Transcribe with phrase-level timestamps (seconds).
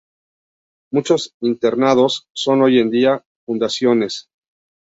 [0.91, 4.29] Muchos internados son hoy en día fundaciones.